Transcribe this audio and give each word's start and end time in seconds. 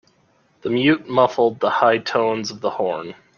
The 0.63 0.71
mute 0.71 1.07
muffled 1.07 1.59
the 1.59 1.69
high 1.69 1.99
tones 1.99 2.49
of 2.49 2.59
the 2.59 2.71
horn. 2.71 3.13